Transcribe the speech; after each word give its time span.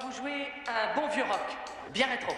vous 0.00 0.12
jouer 0.12 0.46
un 0.66 0.94
bon 0.94 1.08
vieux 1.08 1.24
rock, 1.24 1.40
bien 1.92 2.06
rétro. 2.06 2.32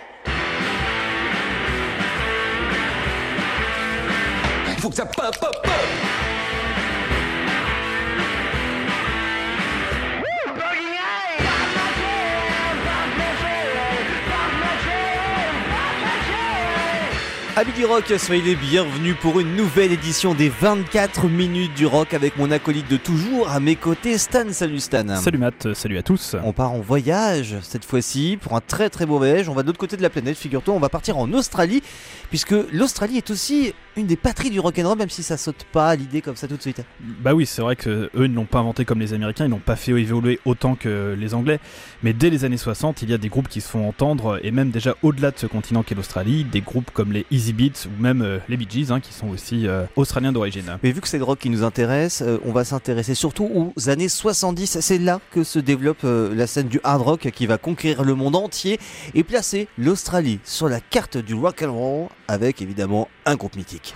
Il 4.69 4.81
faut 4.81 4.89
que 4.89 4.95
ça 4.97 5.07
pop, 5.07 5.39
pop, 5.39 5.63
pop 5.63 6.40
Amis 17.57 17.73
du 17.73 17.85
rock, 17.85 18.05
soyez 18.17 18.43
les 18.43 18.55
bienvenus 18.55 19.17
pour 19.21 19.41
une 19.41 19.57
nouvelle 19.57 19.91
édition 19.91 20.35
des 20.35 20.49
24 20.49 21.27
minutes 21.27 21.75
du 21.75 21.85
rock 21.85 22.15
avec 22.15 22.37
mon 22.39 22.51
acolyte 22.53 22.89
de 22.89 22.97
toujours 22.97 23.49
à 23.49 23.59
mes 23.59 23.75
côtés, 23.75 24.19
Stan. 24.19 24.45
Salut 24.53 24.79
Stan. 24.79 25.17
Salut 25.17 25.39
Matt, 25.39 25.75
salut 25.75 25.99
à 25.99 26.03
tous. 26.03 26.37
On 26.45 26.53
part 26.53 26.73
en 26.73 26.79
voyage 26.79 27.57
cette 27.63 27.85
fois-ci 27.85 28.39
pour 28.41 28.55
un 28.55 28.61
très 28.61 28.89
très 28.89 29.05
beau 29.05 29.19
voyage. 29.19 29.49
On 29.49 29.55
va 29.55 29.63
de 29.63 29.67
l'autre 29.67 29.81
côté 29.81 29.97
de 29.97 30.03
la 30.03 30.11
planète, 30.11 30.37
figure-toi, 30.37 30.75
on 30.75 30.79
va 30.79 30.89
partir 30.89 31.19
en 31.19 31.33
Australie 31.33 31.83
puisque 32.31 32.55
l'Australie 32.73 33.17
est 33.17 33.31
aussi 33.31 33.75
une 33.97 34.07
des 34.07 34.17
patries 34.17 34.51
du 34.51 34.61
rock'n'roll, 34.61 34.97
même 34.97 35.11
si 35.11 35.25
ça 35.25 35.37
saute 35.37 35.67
pas 35.73 35.89
à 35.89 35.97
l'idée 35.97 36.21
comme 36.21 36.37
ça 36.37 36.47
tout 36.47 36.57
de 36.57 36.63
suite. 36.63 36.83
Bah 37.01 37.35
oui, 37.35 37.47
c'est 37.47 37.61
vrai 37.61 37.75
que 37.75 38.11
eux 38.15 38.27
ne 38.29 38.35
l'ont 38.35 38.45
pas 38.45 38.61
inventé 38.61 38.85
comme 38.85 39.01
les 39.01 39.13
Américains, 39.13 39.47
ils 39.47 39.51
n'ont 39.51 39.59
pas 39.59 39.75
fait 39.75 39.91
évoluer 39.91 40.39
autant 40.45 40.77
que 40.77 41.17
les 41.19 41.35
Anglais. 41.35 41.59
Mais 42.05 42.13
dès 42.13 42.31
les 42.31 42.45
années 42.45 42.57
60, 42.57 43.03
il 43.03 43.11
y 43.11 43.15
a 43.15 43.19
des 43.19 43.29
groupes 43.29 43.49
qui 43.49 43.61
se 43.61 43.69
font 43.69 43.89
entendre, 43.89 44.39
et 44.45 44.53
même 44.53 44.71
déjà 44.71 44.95
au-delà 45.03 45.33
de 45.33 45.39
ce 45.39 45.47
continent 45.47 45.83
qu'est 45.83 45.97
l'Australie, 45.97 46.45
des 46.45 46.61
groupes 46.61 46.93
comme 46.93 47.13
les 47.13 47.27
Easy 47.41 47.53
Beats 47.55 47.87
ou 47.87 48.03
même 48.03 48.21
euh, 48.21 48.39
les 48.51 48.57
Bee 48.59 48.67
Gees, 48.69 48.93
hein, 48.93 49.01
qui 49.01 49.15
sont 49.15 49.29
aussi 49.29 49.67
euh, 49.67 49.87
australiens 49.97 50.31
d'origine. 50.31 50.79
Mais 50.83 50.93
vu 50.93 51.01
que 51.01 51.09
c'est 51.09 51.17
le 51.17 51.25
rock 51.25 51.39
qui 51.39 51.49
nous 51.49 51.65
intéresse, 51.65 52.23
euh, 52.23 52.39
on 52.45 52.53
va 52.53 52.65
s'intéresser 52.65 53.15
surtout 53.15 53.51
aux 53.55 53.89
années 53.89 54.11
70. 54.11 54.81
C'est 54.81 54.99
là 54.99 55.21
que 55.31 55.43
se 55.43 55.59
développe 55.59 56.03
la 56.03 56.47
scène 56.47 56.69
du 56.69 56.81
hard 56.85 57.01
rock 57.03 57.31
qui 57.35 57.47
va 57.47 57.57
conquérir 57.57 58.05
le 58.05 58.15
monde 58.15 58.37
entier 58.37 58.79
et 59.15 59.25
placer 59.25 59.69
l'Australie 59.79 60.41
sur 60.45 60.69
la 60.69 60.81
carte 60.81 61.17
du 61.17 61.35
rock 61.35 61.63
and 61.63 61.73
roll 61.73 62.09
avec 62.29 62.61
évidemment 62.61 63.09
un 63.25 63.37
groupe 63.37 63.57
mythique. 63.57 63.95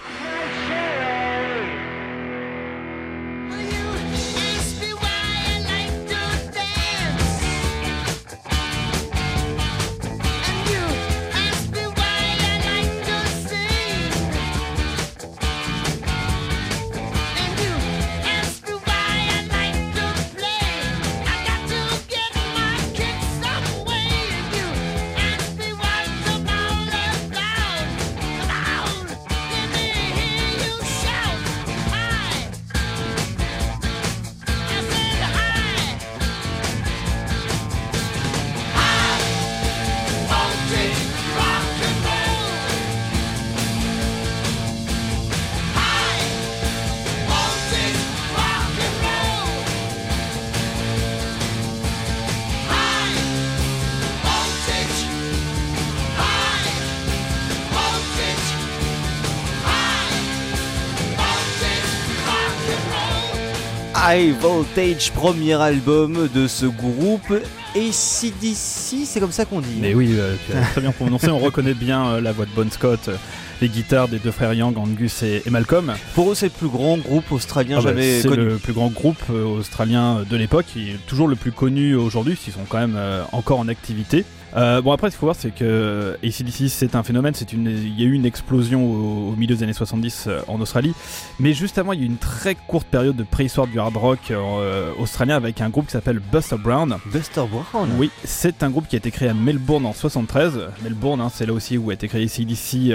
High 64.07 64.35
Voltage, 64.39 65.13
premier 65.13 65.55
album 65.55 66.29
de 66.35 66.47
ce 66.47 66.67
groupe. 66.67 67.33
ACDC, 67.75 69.07
c'est 69.07 69.19
comme 69.19 69.33
ça 69.33 69.47
qu'on 69.47 69.63
dit. 69.63 69.79
Mais 69.81 69.95
oui, 69.95 70.11
euh, 70.13 70.37
très 70.73 70.83
bien 70.83 70.93
prononcé, 70.93 71.31
on 71.31 71.39
reconnaît 71.39 71.73
bien 71.73 72.07
euh, 72.07 72.21
la 72.21 72.33
voix 72.33 72.45
de 72.45 72.51
Bon 72.51 72.71
Scott, 72.71 73.09
euh, 73.09 73.17
les 73.61 73.69
guitares 73.69 74.09
des 74.09 74.19
deux 74.19 74.31
frères 74.31 74.55
Young, 74.55 74.77
Angus 74.77 75.23
et, 75.23 75.43
et 75.47 75.51
Malcolm. 75.51 75.93
Pour 76.15 76.31
eux, 76.31 76.35
c'est 76.35 76.47
le 76.47 76.53
plus 76.53 76.69
grand 76.69 76.99
groupe 76.99 77.31
australien 77.33 77.77
Ah 77.79 77.83
bah, 77.83 77.89
jamais 77.91 78.21
c'est 78.21 78.29
connu. 78.29 78.45
le 78.45 78.57
plus 78.57 78.73
grand 78.73 78.89
groupe 78.89 79.23
euh, 79.31 79.45
australien 79.45 80.25
de 80.29 80.37
l'époque, 80.37 80.67
toujours 81.07 81.29
le 81.29 81.37
plus 81.37 81.53
connu 81.53 81.95
aujourd'hui, 81.95 82.37
s'ils 82.37 82.53
sont 82.53 82.65
quand 82.69 82.79
même 82.79 82.97
euh, 82.97 83.23
encore 83.33 83.59
en 83.59 83.69
activité. 83.69 84.25
Euh, 84.57 84.81
bon 84.81 84.93
après, 84.93 85.09
ce 85.09 85.17
qu'il 85.17 85.21
faut 85.21 85.27
voir, 85.27 85.37
c'est 85.37 85.53
que 85.53 86.17
ACDC, 86.23 86.69
c'est 86.69 86.95
un 86.95 87.03
phénomène. 87.03 87.35
C'est 87.35 87.53
une, 87.53 87.67
il 87.69 88.01
y 88.01 88.05
a 88.05 88.07
eu 88.07 88.13
une 88.13 88.27
explosion 88.27 88.85
au, 88.85 89.33
au 89.33 89.37
milieu 89.37 89.57
des 89.57 89.63
années 89.65 89.73
70 89.73 90.25
euh, 90.29 90.41
en 90.47 90.61
Australie, 90.61 90.95
mais 91.41 91.53
juste 91.53 91.79
avant, 91.79 91.93
il 91.93 91.99
y 92.01 92.03
a 92.03 92.05
eu 92.05 92.09
une 92.09 92.19
très 92.19 92.55
courte 92.55 92.87
période 92.87 93.17
de 93.17 93.25
préhistoire 93.25 93.67
du 93.67 93.81
hard 93.81 93.97
rock 93.97 94.19
euh, 94.31 94.91
australien 94.99 95.37
avec 95.37 95.61
un 95.61 95.71
groupe 95.71 95.87
qui 95.87 95.93
s'appelle 95.93 96.21
Buster 96.21 96.57
Brown. 96.57 96.97
Buster 97.13 97.43
Brown. 97.51 97.89
Oui, 97.99 98.11
c'est 98.23 98.63
un 98.63 98.71
groupe 98.71 98.87
qui 98.87 98.95
a 98.97 98.99
été 98.99 99.11
créé 99.11 99.29
à 99.29 99.35
Melbourne 99.35 99.87
en 99.87 99.93
73. 99.93 100.61
Melbourne, 100.83 101.21
hein, 101.21 101.31
c'est 101.35 101.47
là 101.47 101.53
aussi 101.53 101.77
où 101.77 101.91
a 101.91 101.95
été 101.95 102.07
créé 102.07 102.25
ACDC 102.25 102.93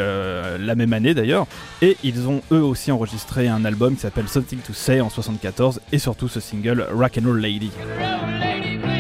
la 0.58 0.76
même 0.76 0.94
année 0.94 1.14
d'ailleurs. 1.14 1.48
Et 1.82 1.98
ils 2.04 2.28
ont 2.28 2.42
eux 2.52 2.64
aussi 2.64 2.92
enregistré 2.92 3.48
un 3.48 3.66
album 3.66 3.96
qui 3.96 4.02
s'appelle 4.02 4.28
Something 4.28 4.60
to 4.60 4.74
Say 4.74 5.02
en 5.02 5.10
74 5.10 5.82
et 5.92 6.00
surtout 6.00 6.28
ce 6.28 6.40
single 6.40 6.86
Rock 6.92 7.20
and 7.22 7.28
Roll 7.28 7.40
Lady. 7.40 7.72
Roll 8.00 8.40
lady, 8.40 8.99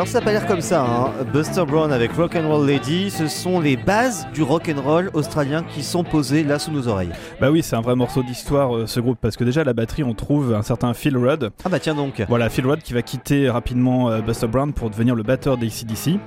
Alors 0.00 0.08
ça 0.08 0.20
n'a 0.20 0.24
pas 0.24 0.32
l'air 0.32 0.46
comme 0.46 0.62
ça, 0.62 0.82
hein. 0.82 1.12
Buster 1.30 1.66
Brown 1.66 1.92
avec 1.92 2.12
Rock'n'Roll 2.12 2.66
Lady, 2.66 3.10
ce 3.10 3.28
sont 3.28 3.60
les 3.60 3.76
bases 3.76 4.26
du 4.32 4.42
rock'n'roll 4.42 5.10
australien 5.12 5.62
qui 5.62 5.82
sont 5.82 6.04
posées 6.04 6.42
là 6.42 6.58
sous 6.58 6.70
nos 6.70 6.88
oreilles. 6.88 7.10
Bah 7.38 7.50
oui, 7.50 7.62
c'est 7.62 7.76
un 7.76 7.82
vrai 7.82 7.94
morceau 7.94 8.22
d'histoire 8.22 8.74
euh, 8.74 8.86
ce 8.86 8.98
groupe 8.98 9.18
parce 9.20 9.36
que 9.36 9.44
déjà 9.44 9.60
à 9.60 9.64
la 9.64 9.74
batterie 9.74 10.02
on 10.02 10.14
trouve 10.14 10.54
un 10.54 10.62
certain 10.62 10.94
Phil 10.94 11.18
Rudd. 11.18 11.50
Ah 11.66 11.68
bah 11.68 11.80
tiens 11.80 11.94
donc. 11.94 12.24
Voilà, 12.30 12.48
Phil 12.48 12.66
Rudd 12.66 12.80
qui 12.80 12.94
va 12.94 13.02
quitter 13.02 13.50
rapidement 13.50 14.08
euh, 14.08 14.22
Buster 14.22 14.46
Brown 14.46 14.72
pour 14.72 14.88
devenir 14.88 15.14
le 15.14 15.22
batteur 15.22 15.58
d'ACDC. 15.58 16.18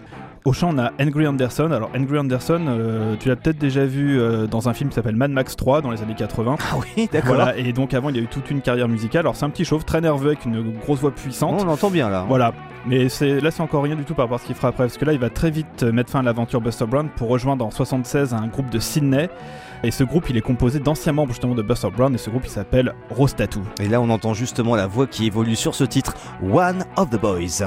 Au 0.46 0.52
chant, 0.52 0.72
on 0.74 0.78
a 0.78 0.92
Angry 1.00 1.26
Anderson. 1.26 1.72
Alors, 1.72 1.90
Angry 1.98 2.20
Anderson, 2.20 2.66
euh, 2.68 3.16
tu 3.18 3.30
l'as 3.30 3.38
peut-être 3.38 3.58
déjà 3.58 3.86
vu 3.86 4.20
euh, 4.20 4.46
dans 4.46 4.68
un 4.68 4.74
film 4.74 4.90
qui 4.90 4.96
s'appelle 4.96 5.16
Mad 5.16 5.31
Max 5.31 5.56
3 5.56 5.81
dans 5.81 5.90
les 5.90 6.02
années 6.02 6.16
80. 6.16 6.58
Ah 6.59 6.76
oui, 6.78 7.08
d'accord. 7.12 7.36
Voilà, 7.36 7.58
et 7.58 7.72
donc 7.72 7.94
avant, 7.94 8.09
il 8.09 8.18
a 8.18 8.22
eu 8.22 8.28
toute 8.28 8.52
une 8.52 8.62
carrière 8.62 8.90
musicale. 8.90 9.22
Alors, 9.22 9.38
c'est 9.38 9.46
un 9.46 9.50
petit 9.50 9.64
chauve 9.64 9.86
très 9.86 10.02
nerveux 10.02 10.28
avec 10.28 10.44
une 10.44 10.74
grosse 10.80 11.00
voix 11.00 11.12
puissante. 11.12 11.62
On 11.62 11.66
l'entend 11.66 11.90
bien 11.90 12.09
là. 12.09 12.26
Voilà, 12.28 12.53
mais 12.86 13.08
c'est 13.08 13.40
là 13.40 13.52
c'est 13.52 13.62
encore 13.62 13.84
rien 13.84 13.96
du 13.96 14.03
tout 14.03 14.14
par 14.14 14.26
rapport 14.26 14.36
à 14.36 14.40
ce 14.40 14.46
qu'il 14.46 14.56
fera 14.56 14.68
après, 14.68 14.84
parce 14.84 14.98
que 14.98 15.06
là 15.06 15.14
il 15.14 15.20
va 15.20 15.30
très 15.30 15.50
vite 15.50 15.84
euh, 15.84 15.92
mettre 15.94 16.09
fin 16.09 16.20
à 16.20 16.24
l'aventure 16.24 16.59
Buster 16.59 16.86
Brown 16.86 17.08
pour 17.16 17.30
rejoindre 17.30 17.66
en 17.66 17.72
76 17.72 18.34
un 18.34 18.48
groupe 18.48 18.70
de 18.70 18.80
Sydney. 18.80 19.30
Et 19.86 19.92
ce 19.92 20.03
groupe 20.03 20.30
il 20.30 20.36
est 20.36 20.42
composé 20.42 20.80
d'anciens 20.80 21.14
membres 21.14 21.32
justement 21.32 21.56
de 21.56 21.62
Buster 21.62 21.90
Brown 21.96 22.14
et 22.14 22.18
ce 22.18 22.30
groupe 22.30 22.44
il 22.46 22.52
s'appelle 22.52 22.94
Rose 23.09 23.36
Tattoo. 23.36 23.62
Et 23.80 23.88
là 23.88 24.02
on 24.02 24.09
entend 24.09 24.34
justement 24.34 24.76
la 24.76 24.88
voix 24.88 25.08
qui 25.08 25.26
évolue 25.26 25.56
sur 25.56 25.76
ce 25.76 25.86
titre, 25.86 26.14
One 26.42 26.84
of 26.98 27.09
the 27.09 27.20
Boys. 27.20 27.64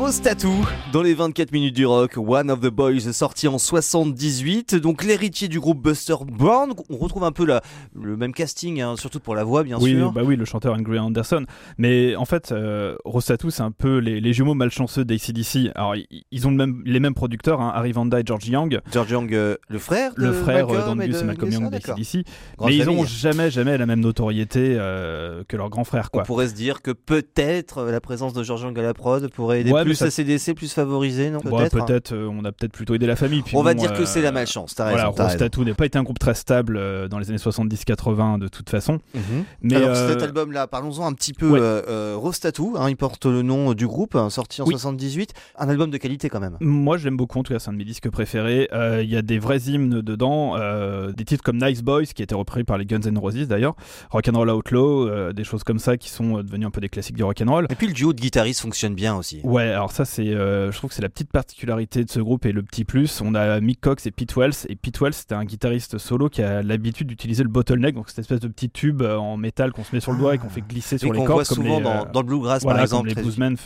Rose 0.00 0.22
Tattoo, 0.22 0.48
dans 0.94 1.02
les 1.02 1.12
24 1.12 1.52
minutes 1.52 1.76
du 1.76 1.84
rock, 1.84 2.16
One 2.16 2.50
of 2.50 2.60
the 2.60 2.68
Boys 2.70 3.00
sorti 3.12 3.46
en 3.48 3.58
78, 3.58 4.74
donc 4.76 5.04
l'héritier 5.04 5.46
du 5.46 5.60
groupe 5.60 5.82
Buster 5.82 6.14
Brown, 6.26 6.72
on 6.88 6.96
retrouve 6.96 7.22
un 7.24 7.32
peu 7.32 7.44
la, 7.44 7.60
le 7.94 8.16
même 8.16 8.32
casting, 8.32 8.80
hein, 8.80 8.94
surtout 8.96 9.20
pour 9.20 9.34
la 9.34 9.44
voix 9.44 9.62
bien 9.62 9.76
oui, 9.78 9.90
sûr. 9.90 10.10
bah 10.10 10.22
oui, 10.24 10.36
le 10.36 10.46
chanteur 10.46 10.74
Angry 10.74 10.98
Anderson. 10.98 11.44
Mais 11.76 12.16
en 12.16 12.24
fait, 12.24 12.50
euh, 12.50 12.96
Rose 13.04 13.26
Tattoo, 13.26 13.50
c'est 13.50 13.62
un 13.62 13.72
peu 13.72 13.98
les, 13.98 14.22
les 14.22 14.32
jumeaux 14.32 14.54
malchanceux 14.54 15.04
d'ACDC. 15.04 15.70
Alors, 15.74 15.94
ils 16.30 16.46
ont 16.46 16.50
le 16.50 16.56
même, 16.56 16.82
les 16.86 16.98
mêmes 16.98 17.12
producteurs, 17.14 17.60
hein, 17.60 17.70
Harry 17.74 17.92
Vanda 17.92 18.20
et 18.20 18.22
George 18.24 18.48
Young, 18.48 18.80
George 18.90 19.10
Young, 19.10 19.34
euh, 19.34 19.56
le 19.68 19.78
frère 19.78 20.12
le 20.16 20.32
frère 20.32 20.70
euh, 20.70 20.86
d'Angus 20.86 21.20
et 21.20 21.24
Malcolm 21.24 21.50
Young 21.52 21.70
d'ACDC. 21.70 22.24
Mais 22.64 22.74
ils 22.74 22.84
famille. 22.84 23.00
ont 23.00 23.04
jamais, 23.04 23.50
jamais 23.50 23.76
la 23.76 23.84
même 23.84 24.00
notoriété 24.00 24.76
euh, 24.78 25.44
que 25.46 25.58
leurs 25.58 25.68
grands 25.68 25.84
frères, 25.84 26.08
On 26.14 26.16
quoi. 26.16 26.22
pourrait 26.22 26.48
se 26.48 26.54
dire 26.54 26.80
que 26.80 26.90
peut-être 26.90 27.82
la 27.84 28.00
présence 28.00 28.32
de 28.32 28.42
George 28.42 28.62
Young 28.62 28.78
à 28.78 28.82
la 28.82 28.94
prod 28.94 29.30
pourrait 29.30 29.60
aider 29.60 29.70
Ouais, 29.72 29.89
plus 29.90 30.10
ça- 30.10 30.20
ACDC, 30.22 30.54
plus 30.54 30.72
favoriser, 30.72 31.30
non 31.30 31.40
Peut-être. 31.40 31.78
hein. 31.80 31.98
euh, 32.12 32.28
on 32.32 32.44
a 32.44 32.52
peut-être 32.52 32.72
plutôt 32.72 32.94
aidé 32.94 33.06
la 33.06 33.16
famille. 33.16 33.42
puis 33.42 33.56
On 33.56 33.62
va 33.62 33.74
dire 33.74 33.92
que 33.92 34.02
euh, 34.02 34.06
c'est 34.06 34.22
la 34.22 34.32
malchance, 34.32 34.74
t'as 34.74 34.86
raison. 34.86 35.12
Tattoo 35.12 35.64
n'a 35.64 35.74
pas 35.74 35.86
été 35.86 35.98
un 35.98 36.02
groupe 36.02 36.18
très 36.18 36.34
stable 36.34 36.76
euh, 36.76 37.08
dans 37.08 37.18
les 37.18 37.28
années 37.30 37.38
70-80 37.38 38.38
de 38.38 38.48
toute 38.48 38.70
façon. 38.70 39.00
Mhm. 39.14 39.44
Mais 39.62 39.76
Alors 39.76 39.90
euh, 39.90 40.08
cet 40.12 40.22
album-là, 40.22 40.66
parlons-en 40.66 41.06
un 41.06 41.12
petit 41.12 41.32
peu. 41.32 41.48
ouais. 41.50 41.60
euh, 41.60 41.82
euh, 41.88 42.14
Rose 42.16 42.38
Tattoo, 42.40 42.74
hein, 42.78 42.88
il 42.88 42.96
porte 42.96 43.26
le 43.26 43.42
nom 43.42 43.72
du 43.74 43.86
groupe, 43.86 44.14
hein, 44.16 44.30
sorti 44.30 44.62
en 44.62 44.64
Oui. 44.66 44.72
78. 44.72 45.32
Un 45.58 45.68
album 45.68 45.90
de 45.90 45.96
qualité 45.98 46.28
quand 46.28 46.40
même. 46.40 46.56
Moi, 46.60 46.96
j'aime 46.98 47.16
beaucoup, 47.16 47.38
en 47.38 47.42
tout 47.42 47.52
cas, 47.52 47.58
c'est 47.58 47.68
un 47.70 47.72
de 47.72 47.78
mes 47.78 47.84
disques 47.84 48.10
préférés. 48.10 48.68
Euh, 48.72 49.02
Il 49.02 49.10
y 49.10 49.16
a 49.16 49.22
des 49.22 49.38
vrais 49.38 49.58
hymnes 49.60 50.00
dedans, 50.02 50.56
euh, 50.56 51.12
des 51.12 51.24
titres 51.24 51.42
comme 51.42 51.58
Nice 51.62 51.82
Boys, 51.82 52.04
qui 52.06 52.22
a 52.22 52.24
été 52.24 52.34
repris 52.34 52.64
par 52.64 52.78
les 52.78 52.84
Guns 52.86 53.00
N' 53.00 53.18
Roses 53.18 53.46
d'ailleurs, 53.48 53.74
Rock'n'Roll 54.10 54.50
Outlaw, 54.50 55.08
euh, 55.08 55.32
des 55.32 55.44
choses 55.44 55.64
comme 55.64 55.78
ça 55.78 55.96
qui 55.96 56.10
sont 56.10 56.38
euh, 56.38 56.42
devenues 56.42 56.66
un 56.66 56.70
peu 56.70 56.80
des 56.80 56.88
classiques 56.88 57.16
du 57.16 57.24
rock'n'roll. 57.24 57.66
Et 57.70 57.74
puis 57.74 57.86
le 57.86 57.92
duo 57.92 58.12
de 58.12 58.20
guitaristes 58.20 58.60
fonctionne 58.60 58.94
bien 58.94 59.14
aussi. 59.16 59.40
Ouais, 59.44 59.72
alors 59.80 59.92
ça, 59.92 60.04
c'est, 60.04 60.28
euh, 60.28 60.70
je 60.70 60.76
trouve 60.76 60.90
que 60.90 60.94
c'est 60.94 61.02
la 61.02 61.08
petite 61.08 61.32
particularité 61.32 62.04
de 62.04 62.10
ce 62.10 62.20
groupe 62.20 62.44
et 62.46 62.52
le 62.52 62.62
petit 62.62 62.84
plus. 62.84 63.20
On 63.22 63.34
a 63.34 63.60
Mick 63.60 63.80
Cox 63.80 64.06
et 64.06 64.10
Pete 64.10 64.36
Wells. 64.36 64.52
Et 64.68 64.76
Pete 64.76 65.00
Wells, 65.00 65.14
c'était 65.14 65.34
un 65.34 65.44
guitariste 65.44 65.96
solo 65.98 66.28
qui 66.28 66.42
a 66.42 66.62
l'habitude 66.62 67.06
d'utiliser 67.06 67.42
le 67.42 67.48
bottleneck, 67.48 67.94
donc 67.94 68.08
cette 68.10 68.18
espèce 68.20 68.40
de 68.40 68.48
petit 68.48 68.68
tube 68.70 69.00
euh, 69.02 69.16
en 69.16 69.36
métal 69.36 69.72
qu'on 69.72 69.82
se 69.84 69.94
met 69.94 70.00
sur 70.00 70.12
le 70.12 70.18
doigt 70.18 70.34
et 70.34 70.38
qu'on 70.38 70.48
fait 70.50 70.60
glisser 70.60 70.96
Et 70.96 70.98
sur 70.98 71.12
les 71.12 71.18
cordes. 71.24 71.30
voit 71.32 71.44
comme 71.44 71.56
souvent 71.56 71.78
les, 71.78 71.84
dans, 71.84 72.02
euh, 72.02 72.12
dans 72.12 72.20
le 72.20 72.26
bluegrass 72.26 72.62
voilà, 72.62 72.78
par 72.78 72.84
exemple. 72.84 73.08
comme 73.08 73.16
les 73.16 73.22
bluesmen 73.22 73.56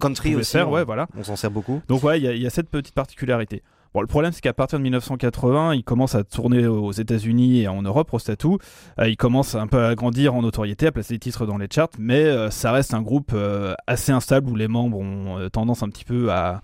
Country 0.00 0.34
aussi, 0.36 0.52
faire, 0.52 0.68
on- 0.68 0.72
ouais, 0.72 0.84
voilà. 0.84 1.06
On 1.18 1.22
s'en 1.22 1.36
sert 1.36 1.50
beaucoup. 1.50 1.80
Donc 1.88 2.02
ouais, 2.02 2.18
il 2.18 2.24
y, 2.24 2.28
a- 2.28 2.32
il 2.34 2.40
y 2.42 2.46
a 2.46 2.50
cette 2.50 2.70
petite 2.70 2.94
particularité. 2.94 3.62
Bon, 3.94 4.00
le 4.00 4.06
problème, 4.06 4.32
c'est 4.32 4.40
qu'à 4.40 4.52
partir 4.52 4.78
de 4.78 4.82
1980, 4.84 5.74
il 5.74 5.82
commence 5.84 6.14
à 6.14 6.24
tourner 6.24 6.66
aux 6.66 6.92
États-Unis 6.92 7.60
et 7.62 7.68
en 7.68 7.82
Europe, 7.82 8.10
Rostatou. 8.10 8.58
Euh, 9.00 9.08
il 9.08 9.16
commence 9.16 9.54
un 9.54 9.66
peu 9.66 9.82
à 9.84 9.94
grandir 9.94 10.34
en 10.34 10.42
notoriété, 10.42 10.86
à 10.86 10.92
placer 10.92 11.14
des 11.14 11.18
titres 11.20 11.46
dans 11.46 11.58
les 11.58 11.68
charts, 11.72 11.88
mais 11.98 12.24
euh, 12.24 12.50
ça 12.50 12.72
reste 12.72 12.94
un 12.94 13.02
groupe 13.02 13.32
euh, 13.34 13.74
assez 13.86 14.12
instable 14.12 14.50
où 14.50 14.56
les 14.56 14.68
membres 14.68 14.98
ont 14.98 15.48
tendance 15.52 15.82
un 15.82 15.88
petit 15.88 16.04
peu 16.04 16.30
à, 16.30 16.60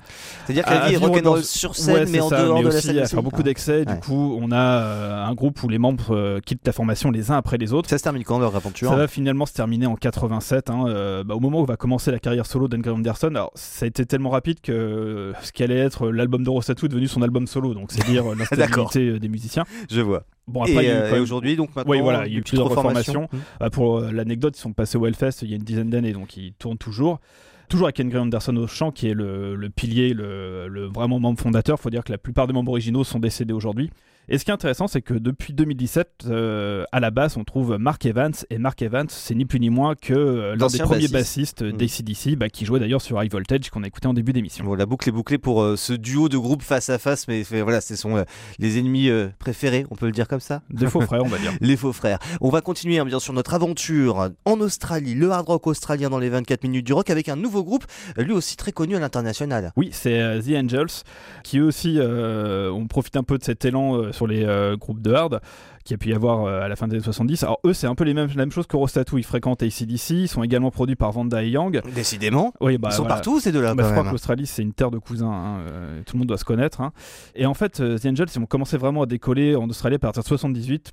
C'est-à-dire 0.47 0.65
que 0.65 0.71
à 0.71 0.81
la 0.81 0.89
vie 0.89 0.97
rock'n'roll 0.97 1.43
sur 1.43 1.75
scène, 1.77 1.95
Ouais, 1.95 2.05
mais 2.11 2.21
en 2.21 2.29
ça, 2.29 2.43
dehors 2.43 2.57
mais 2.59 2.65
de 2.65 2.69
la 2.69 2.75
aussi 2.77 2.87
scène. 2.89 2.99
à 2.99 3.07
faire 3.07 3.23
beaucoup 3.23 3.43
d'excès. 3.43 3.79
Ouais. 3.79 3.95
Du 3.95 4.01
coup, 4.01 4.39
on 4.41 4.53
a 4.53 5.25
un 5.27 5.35
groupe 5.35 5.63
où 5.63 5.69
les 5.69 5.79
membres 5.79 6.41
quittent 6.41 6.67
la 6.67 6.73
formation 6.73 7.11
les 7.11 7.31
uns 7.31 7.37
après 7.37 7.57
les 7.57 7.73
autres. 7.73 7.89
Ça 7.89 7.99
se 7.99 8.03
termine 8.03 8.25
quand 8.25 8.39
leur 8.39 8.55
aventure 8.55 8.91
Ça 8.91 8.97
va 8.97 9.09
finalement 9.09 9.47
se 9.47 9.53
terminer 9.53 9.87
en 9.87 9.97
87, 9.97 10.71
hein, 10.71 10.85
euh, 10.89 11.25
bah, 11.25 11.35
au 11.35 11.41
moment 11.41 11.61
où 11.61 11.65
va 11.65 11.77
commencer 11.77 12.11
la 12.11 12.19
carrière 12.19 12.47
solo 12.47 12.69
d'Angry 12.69 12.91
Anderson. 12.91 13.29
Alors, 13.29 13.51
ça 13.55 13.85
a 13.85 13.89
été 13.89 14.05
tellement 14.07 14.31
rapide 14.31 14.61
que 14.61 15.33
ce 15.43 15.53
qui 15.53 15.63
allait 15.63 15.79
être 15.79 16.09
l'album 16.09 16.45
de 16.45 16.51
Rosatou 16.51 16.87
est 16.87 16.89
devenu 16.89 17.09
son 17.09 17.23
album 17.25 17.47
solo, 17.47 17.75
donc 17.75 17.91
c'est 17.91 18.05
dire 18.11 18.25
l'instabilité 18.35 19.09
euh, 19.09 19.19
des 19.19 19.29
musiciens. 19.29 19.65
Je 19.91 20.01
vois. 20.01 20.25
Bon, 20.47 20.63
après, 20.63 20.85
et 20.85 20.91
euh, 20.91 21.17
et 21.17 21.21
aujourd'hui, 21.21 21.57
donc 21.57 21.75
maintenant, 21.75 21.91
Oui, 21.91 22.01
voilà, 22.01 22.27
il 22.27 22.33
y 22.33 22.37
a 22.37 22.39
eu 22.39 22.43
plusieurs 22.43 22.69
reformation. 22.69 23.29
Euh, 23.63 23.71
pour 23.71 23.99
euh, 23.99 24.13
l'anecdote, 24.13 24.57
ils 24.57 24.61
sont 24.61 24.73
passés 24.73 24.99
au 24.99 25.07
Hellfest 25.07 25.43
il 25.43 25.51
y 25.51 25.55
a 25.55 25.57
une 25.57 25.63
dizaine 25.63 25.91
d'années, 25.91 26.13
donc 26.13 26.37
ils 26.37 26.53
tournent 26.55 26.79
toujours. 26.79 27.21
Toujours 27.69 27.87
avec 27.87 27.99
Angry 27.99 28.19
Anderson 28.19 28.55
au 28.57 28.67
chant, 28.67 28.91
qui 28.91 29.09
est 29.09 29.15
le, 29.15 29.55
le 29.57 29.71
pilier, 29.71 30.13
le, 30.13 30.69
le 30.69 30.85
vraiment 30.85 31.19
membre 31.19 31.41
fondateur. 31.41 31.79
Il 31.81 31.83
faut 31.83 31.91
dire 31.91 32.05
que 32.05 32.13
la 32.13 32.19
plupart 32.19 32.47
des 32.47 32.53
membres 32.53 32.73
originaux 32.73 33.05
sont 33.05 33.19
décédés 33.19 33.55
aujourd'hui. 33.55 33.91
Et 34.29 34.39
ce 34.39 34.45
qui 34.45 34.51
est 34.51 34.55
intéressant, 34.55 34.87
c'est 34.87 35.03
que 35.03 35.15
depuis 35.15 35.53
2017, 35.53 36.25
euh, 36.27 36.85
à 36.93 37.01
la 37.01 37.11
basse, 37.11 37.37
on 37.37 37.45
trouve 37.45 37.77
Mark 37.79 38.05
Evans. 38.07 38.33
Et 38.49 38.59
Mark 38.59 38.81
Evans, 38.81 39.07
c'est 39.09 39.35
ni 39.35 39.45
plus 39.45 39.61
ni 39.61 39.69
moins 39.69 39.95
que 39.95 40.15
euh, 40.15 40.57
l'un 40.57 40.67
des 40.69 40.79
premiers 40.79 41.09
bassiste. 41.09 41.63
bassistes 41.63 41.63
Mm. 41.63 41.77
d'ACDC, 41.77 42.39
bah, 42.39 42.49
qui 42.49 42.65
jouait 42.65 42.81
d'ailleurs 42.81 43.03
sur 43.03 43.23
High 43.23 43.31
Voltage, 43.31 43.69
qu'on 43.71 43.83
a 43.83 43.87
écouté 43.87 44.09
en 44.09 44.15
début 44.15 44.33
d'émission. 44.33 44.65
Bon, 44.65 44.75
la 44.75 44.87
boucle 44.87 45.09
est 45.09 45.13
bouclée 45.13 45.37
pour 45.37 45.63
euh, 45.63 45.77
ce 45.77 45.93
duo 45.93 46.29
de 46.29 46.39
groupes 46.39 46.63
face 46.63 46.89
à 46.89 46.99
face, 46.99 47.29
mais 47.29 47.43
voilà, 47.43 47.81
ce 47.81 47.97
sont 47.97 48.25
les 48.59 48.79
ennemis 48.79 49.11
préférés, 49.39 49.87
on 49.91 49.97
peut 49.97 50.07
le 50.07 50.13
dire 50.13 50.29
comme 50.29 50.41
ça. 50.41 50.63
Des 50.71 50.87
faux 50.87 51.03
frères, 51.03 51.23
on 51.25 51.29
va 51.29 51.39
dire. 51.39 51.53
Les 51.61 51.77
faux 51.77 51.93
frères. 51.93 52.19
On 52.41 52.51
va 52.51 52.61
continuer 52.61 52.99
hein, 52.99 53.05
bien 53.05 53.21
sûr 53.21 53.33
notre 53.33 53.55
aventure 53.55 54.31
en 54.45 54.61
Australie, 54.61 55.15
le 55.15 55.31
hard 55.31 55.47
rock 55.47 55.67
australien 55.67 56.11
dans 56.11 56.19
les 56.19 56.29
24 56.29 56.63
minutes 56.65 56.87
du 56.87 56.93
rock 56.93 57.11
avec 57.11 57.29
un 57.29 57.37
nouveau 57.37 57.65
groupe, 57.65 57.85
lui 58.17 58.33
aussi 58.33 58.57
très 58.57 58.73
connu 58.73 58.97
à 58.97 59.01
l'international. 59.01 59.73
Oui, 59.77 59.91
c'est 59.93 60.41
The 60.41 60.57
Angels, 60.57 61.03
qui 61.43 61.59
eux 61.59 61.65
aussi 61.65 61.99
ont 62.01 62.87
profité 62.87 63.19
un 63.19 63.23
peu 63.23 63.39
de 63.39 63.45
cet 63.45 63.65
élan 63.65 64.13
sur 64.15 64.27
les 64.27 64.45
euh, 64.45 64.77
groupes 64.77 65.03
de 65.03 65.13
hard 65.13 65.41
qui 65.85 65.93
a 65.93 65.99
pu 65.99 66.09
y 66.09 66.15
avoir 66.15 66.45
euh, 66.47 66.63
à 66.63 66.69
la 66.69 66.77
fin 66.77 66.89
des 66.89 66.95
années 66.95 67.05
70. 67.05 67.43
Alors 67.43 67.61
eux, 67.67 67.75
c'est 67.75 67.87
un 67.87 67.95
peu 67.95 68.05
les 68.05 68.15
mêmes, 68.15 68.29
la 68.29 68.35
même 68.37 68.51
chose 68.51 68.67
que 68.67 68.77
Rostatou, 68.77 69.19
ils 69.19 69.25
fréquentent 69.25 69.63
ACDC, 69.63 70.11
ils 70.11 70.29
sont 70.29 70.43
également 70.43 70.71
produits 70.71 70.97
par 70.97 71.13
Vanda 71.13 71.43
et 71.43 71.51
Young. 71.51 71.83
Décidément, 71.95 72.55
Oui, 72.63 72.79
bah, 72.79 72.89
ils 72.91 72.95
sont 72.95 73.03
voilà. 73.03 73.17
partout 73.17 73.39
ces 73.41 73.53
deux-là 73.53 73.75
Bah, 73.75 73.85
je 73.87 73.91
crois 73.93 74.05
que 74.05 74.11
l'Australie, 74.11 74.47
c'est 74.47 74.63
une 74.63 74.73
terre 74.73 74.91
de 74.91 74.99
cousins, 74.99 75.31
hein, 75.31 75.59
euh, 75.69 76.01
tout 76.07 76.17
le 76.17 76.21
monde 76.21 76.29
doit 76.29 76.39
se 76.39 76.45
connaître. 76.47 76.81
hein. 76.81 76.93
Et 77.35 77.45
en 77.45 77.53
fait, 77.53 77.73
The 77.75 78.07
Angels, 78.07 78.29
ils 78.35 78.39
ont 78.39 78.47
commencé 78.47 78.79
vraiment 78.79 79.03
à 79.03 79.07
décoller 79.07 79.57
en 79.57 79.69
Australie 79.69 79.97
à 79.97 79.99
partir 79.99 80.23
de 80.23 80.29
78, 80.29 80.93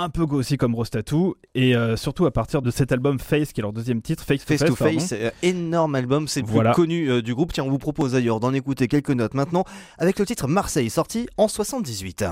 un 0.00 0.08
peu 0.08 0.22
aussi 0.22 0.56
comme 0.56 0.74
Rostatou, 0.74 1.34
et 1.54 1.76
euh, 1.76 1.96
surtout 1.96 2.24
à 2.26 2.30
partir 2.30 2.62
de 2.62 2.70
cet 2.70 2.90
album 2.90 3.18
Face, 3.18 3.52
qui 3.52 3.60
est 3.60 3.62
leur 3.62 3.72
deuxième 3.72 4.00
titre, 4.00 4.24
Face, 4.24 4.42
Face 4.42 4.60
to 4.60 4.68
to 4.68 4.76
Face. 4.76 4.94
Face, 4.94 5.12
euh, 5.12 5.30
énorme 5.42 5.94
album, 5.94 6.26
c'est 6.26 6.40
le 6.40 6.46
plus 6.46 6.72
connu 6.72 7.10
euh, 7.10 7.22
du 7.22 7.34
groupe. 7.34 7.52
Tiens, 7.52 7.64
on 7.64 7.70
vous 7.70 7.78
propose 7.78 8.12
d'ailleurs 8.12 8.40
d'en 8.40 8.54
écouter 8.54 8.88
quelques 8.88 9.10
notes 9.10 9.34
maintenant 9.34 9.64
avec 9.98 10.18
le 10.18 10.26
titre 10.26 10.48
Marseille, 10.48 10.90
sorti 10.90 11.28
en 11.36 11.48
78. 11.48 12.24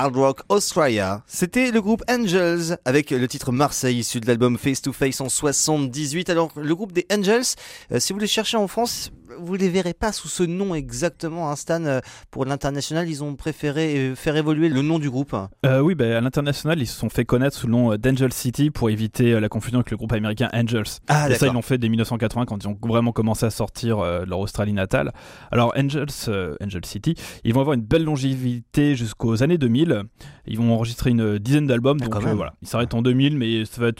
Hard 0.00 0.16
rock 0.16 0.40
Australia. 0.48 1.22
C'était 1.26 1.70
le 1.70 1.82
groupe 1.82 2.02
Angels 2.08 2.78
avec 2.86 3.10
le 3.10 3.28
titre 3.28 3.52
Marseille 3.52 3.98
issu 3.98 4.18
de 4.18 4.26
l'album 4.26 4.56
Face 4.56 4.80
to 4.80 4.94
Face 4.94 5.20
en 5.20 5.28
78. 5.28 6.30
Alors 6.30 6.52
le 6.56 6.74
groupe 6.74 6.92
des 6.92 7.06
Angels, 7.12 7.44
euh, 7.92 8.00
si 8.00 8.14
vous 8.14 8.18
les 8.18 8.26
cherchez 8.26 8.56
en 8.56 8.66
France, 8.66 9.12
vous 9.42 9.54
les 9.54 9.68
verrez 9.68 9.94
pas 9.94 10.12
sous 10.12 10.28
ce 10.28 10.42
nom 10.42 10.74
exactement. 10.74 11.50
Hein, 11.50 11.56
Stan, 11.56 11.84
euh, 11.84 12.00
pour 12.30 12.44
l'international, 12.44 13.08
ils 13.08 13.22
ont 13.24 13.34
préféré 13.36 13.96
euh, 13.96 14.14
faire 14.14 14.36
évoluer 14.36 14.68
le 14.68 14.82
nom 14.82 14.98
du 14.98 15.10
groupe. 15.10 15.34
Euh, 15.66 15.80
oui, 15.80 15.94
bah, 15.94 16.18
à 16.18 16.20
l'international, 16.20 16.80
ils 16.80 16.86
se 16.86 16.98
sont 16.98 17.08
fait 17.08 17.24
connaître 17.24 17.56
sous 17.56 17.66
le 17.66 17.72
nom 17.72 17.96
d'Angel 17.96 18.32
City 18.32 18.70
pour 18.70 18.90
éviter 18.90 19.38
la 19.38 19.48
confusion 19.48 19.78
avec 19.78 19.90
le 19.90 19.96
groupe 19.96 20.12
américain 20.12 20.48
Angels. 20.52 20.84
Ah 21.08 21.30
Et 21.30 21.34
ça, 21.34 21.46
ils 21.46 21.52
l'ont 21.52 21.62
fait 21.62 21.78
dès 21.78 21.88
1980 21.88 22.46
quand 22.46 22.62
ils 22.62 22.68
ont 22.68 22.78
vraiment 22.82 23.12
commencé 23.12 23.46
à 23.46 23.50
sortir 23.50 23.98
euh, 23.98 24.24
leur 24.26 24.38
Australie 24.38 24.72
natale. 24.72 25.12
Alors, 25.50 25.72
Angels, 25.76 26.06
euh, 26.28 26.56
Angel 26.62 26.84
City, 26.84 27.14
ils 27.44 27.54
vont 27.54 27.60
avoir 27.60 27.74
une 27.74 27.82
belle 27.82 28.04
longévité 28.04 28.94
jusqu'aux 28.96 29.42
années 29.42 29.58
2000. 29.58 30.04
Ils 30.46 30.58
vont 30.58 30.72
enregistrer 30.72 31.10
une 31.10 31.38
dizaine 31.38 31.66
d'albums. 31.66 31.98
Ah, 32.02 32.08
Donc, 32.08 32.22
voilà. 32.22 32.54
Ils 32.62 32.68
s'arrêtent 32.68 32.94
en 32.94 33.02
2000, 33.02 33.36
mais 33.36 33.64
ça 33.64 33.80
va 33.80 33.90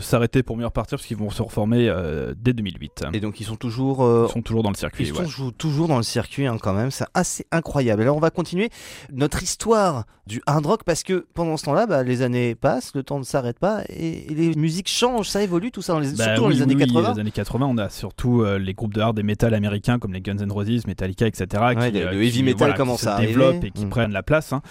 s'arrêter 0.00 0.42
pour 0.42 0.56
mieux 0.56 0.64
repartir 0.64 0.98
parce 0.98 1.06
qu'ils 1.06 1.16
vont 1.16 1.30
se 1.30 1.42
reformer 1.42 1.92
dès 2.36 2.52
2008. 2.52 3.04
Et 3.12 3.20
donc 3.20 3.40
ils 3.40 3.44
sont 3.44 3.56
toujours 3.56 4.00
Ils 4.28 4.32
sont 4.32 4.42
toujours 4.42 4.62
dans 4.62 4.70
le 4.70 4.76
circuit. 4.80 5.04
Ils 5.06 5.12
ouais. 5.12 5.18
sont 5.24 5.28
jou- 5.30 5.50
toujours 5.52 5.88
dans 5.88 5.96
le 5.96 6.02
circuit 6.02 6.46
hein, 6.46 6.56
quand 6.60 6.72
même, 6.72 6.90
c'est 6.90 7.06
assez 7.14 7.46
incroyable. 7.52 8.02
Alors 8.02 8.16
on 8.16 8.20
va 8.20 8.30
continuer 8.30 8.70
notre 9.12 9.42
histoire 9.42 10.04
du 10.26 10.40
hard 10.46 10.64
rock 10.66 10.80
parce 10.84 11.02
que 11.02 11.26
pendant 11.34 11.56
ce 11.56 11.64
temps-là, 11.64 11.86
bah, 11.86 12.02
les 12.04 12.22
années 12.22 12.54
passent, 12.54 12.92
le 12.94 13.02
temps 13.02 13.18
ne 13.18 13.24
s'arrête 13.24 13.58
pas 13.58 13.82
et, 13.88 14.30
et 14.30 14.34
les 14.34 14.54
musiques 14.54 14.88
changent, 14.88 15.28
ça 15.28 15.42
évolue 15.42 15.70
tout 15.72 15.82
ça, 15.82 15.92
dans 15.94 15.98
les, 15.98 16.12
Bah 16.12 16.24
surtout 16.24 16.42
dans 16.42 16.48
les 16.48 16.62
années 16.62 16.74
oui, 16.76 16.82
oui, 16.86 16.92
80. 16.94 17.14
les 17.14 17.20
années 17.20 17.30
80, 17.32 17.66
on 17.66 17.78
a 17.78 17.88
surtout 17.88 18.42
euh, 18.42 18.58
les 18.58 18.74
groupes 18.74 18.94
de 18.94 19.00
hard 19.00 19.18
et 19.18 19.22
metal 19.24 19.54
américains 19.54 19.98
comme 19.98 20.12
les 20.12 20.20
Guns 20.20 20.36
N' 20.38 20.52
Roses, 20.52 20.86
Metallica, 20.86 21.26
etc. 21.26 21.46
Ouais, 21.76 21.90
qui, 21.90 21.98
le- 21.98 22.06
euh, 22.06 22.10
le 22.12 22.22
heavy 22.22 22.30
qui, 22.38 22.42
metal 22.44 22.58
voilà, 22.58 22.74
commence 22.74 23.06
à 23.06 23.14
arriver. 23.14 23.28
développent 23.32 23.64
et 23.64 23.70
qui 23.72 23.86
Mm. 23.86 23.90
prennent 23.90 24.12
la 24.12 24.22
place. 24.22 24.52
hein. 24.52 24.62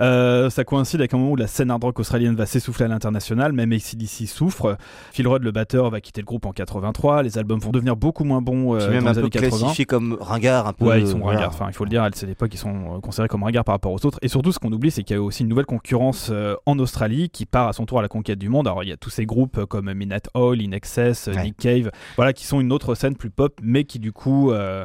Euh, 0.00 0.50
ça 0.50 0.64
coïncide 0.64 1.00
avec 1.00 1.14
un 1.14 1.18
moment 1.18 1.32
où 1.32 1.36
la 1.36 1.46
scène 1.48 1.70
hard 1.70 1.82
rock 1.82 1.98
australienne 1.98 2.36
va 2.36 2.46
s'essouffler 2.46 2.84
à 2.84 2.88
l'international, 2.88 3.52
même 3.52 3.72
ACDC 3.72 4.26
souffre. 4.26 4.76
Phil 5.12 5.26
Rudd, 5.26 5.42
le 5.42 5.50
batteur, 5.50 5.90
va 5.90 6.00
quitter 6.00 6.20
le 6.20 6.26
groupe 6.26 6.46
en 6.46 6.52
83. 6.52 7.22
Les 7.24 7.38
albums 7.38 7.58
vont 7.58 7.70
devenir 7.70 7.96
beaucoup 7.96 8.24
moins 8.24 8.40
bons 8.40 8.74
euh, 8.74 8.78
Puis 8.78 8.88
même 8.94 9.04
dans 9.04 9.10
un 9.10 9.12
les 9.14 9.14
peu 9.14 9.20
années 9.22 9.30
80. 9.30 9.47
Classifiés 9.50 9.84
comme 9.84 10.16
ringard 10.20 10.66
un 10.66 10.72
peu. 10.72 10.84
Ouais, 10.86 11.00
ils 11.00 11.06
sont 11.08 11.18
voilà. 11.18 11.38
ringards. 11.40 11.54
Enfin, 11.54 11.66
il 11.68 11.74
faut 11.74 11.84
le 11.84 11.90
dire, 11.90 12.02
à 12.02 12.10
cette 12.12 12.30
époque, 12.30 12.50
ils 12.52 12.58
sont 12.58 12.96
euh, 12.96 13.00
considérés 13.00 13.28
comme 13.28 13.42
ringards 13.42 13.64
par 13.64 13.74
rapport 13.74 13.92
aux 13.92 14.04
autres. 14.06 14.18
Et 14.22 14.28
surtout, 14.28 14.52
ce 14.52 14.58
qu'on 14.58 14.72
oublie, 14.72 14.90
c'est 14.90 15.02
qu'il 15.02 15.16
y 15.16 15.18
a 15.18 15.22
aussi 15.22 15.42
une 15.42 15.48
nouvelle 15.48 15.66
concurrence 15.66 16.28
euh, 16.30 16.54
en 16.66 16.78
Australie 16.78 17.28
qui 17.30 17.46
part 17.46 17.68
à 17.68 17.72
son 17.72 17.86
tour 17.86 17.98
à 17.98 18.02
la 18.02 18.08
conquête 18.08 18.38
du 18.38 18.48
monde. 18.48 18.66
Alors, 18.66 18.82
il 18.84 18.88
y 18.88 18.92
a 18.92 18.96
tous 18.96 19.10
ces 19.10 19.26
groupes 19.26 19.58
euh, 19.58 19.66
comme 19.66 19.92
Midnight 19.92 20.28
Oil, 20.34 20.60
In 20.60 20.72
Excess, 20.72 21.28
euh, 21.28 21.32
Ouais. 21.34 21.44
Nick 21.44 21.56
Cave, 21.58 21.90
voilà, 22.16 22.32
qui 22.32 22.46
sont 22.46 22.60
une 22.60 22.72
autre 22.72 22.94
scène 22.94 23.14
plus 23.16 23.30
pop, 23.30 23.58
mais 23.62 23.84
qui 23.84 23.98
du 23.98 24.12
coup 24.12 24.50
euh, 24.52 24.84